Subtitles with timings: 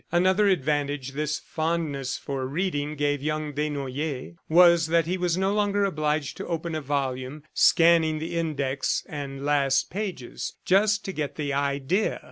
[0.11, 5.83] Another advantage this fondness for reading gave young Desnoyers was that he was no longer
[5.85, 11.53] obliged to open a volume, scanning the index and last pages "just to get the
[11.53, 12.19] idea."